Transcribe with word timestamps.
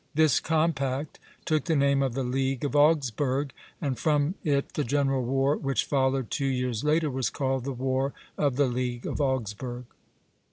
This 0.15 0.39
compact 0.39 1.19
took 1.45 1.65
the 1.65 1.75
name 1.75 2.01
of 2.01 2.15
the 2.15 2.23
League 2.23 2.65
of 2.65 2.75
Augsburg, 2.75 3.53
and 3.79 3.99
from 3.99 4.33
it 4.43 4.73
the 4.73 4.83
general 4.83 5.23
war 5.23 5.55
which 5.55 5.85
followed 5.85 6.31
two 6.31 6.47
years 6.47 6.83
later 6.83 7.11
was 7.11 7.29
called 7.29 7.65
the 7.65 7.71
War 7.71 8.11
of 8.35 8.55
the 8.55 8.65
League 8.65 9.05
of 9.05 9.21
Augsburg. 9.21 9.83